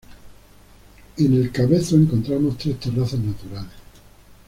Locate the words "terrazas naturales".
2.79-3.69